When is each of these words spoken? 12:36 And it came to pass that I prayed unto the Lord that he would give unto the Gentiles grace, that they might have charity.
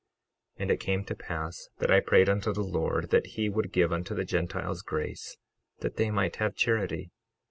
12:36 0.57 0.61
And 0.63 0.71
it 0.71 0.79
came 0.79 1.05
to 1.05 1.13
pass 1.15 1.69
that 1.77 1.91
I 1.91 1.99
prayed 1.99 2.27
unto 2.27 2.51
the 2.51 2.63
Lord 2.63 3.11
that 3.11 3.27
he 3.37 3.49
would 3.49 3.71
give 3.71 3.93
unto 3.93 4.15
the 4.15 4.25
Gentiles 4.25 4.81
grace, 4.81 5.37
that 5.81 5.97
they 5.97 6.09
might 6.09 6.37
have 6.37 6.55
charity. 6.55 7.11